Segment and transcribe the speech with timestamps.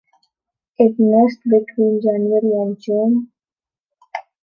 [0.79, 3.31] It nests between January and June.